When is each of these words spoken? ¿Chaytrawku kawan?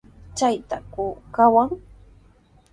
¿Chaytrawku 0.37 1.05
kawan? 1.35 1.69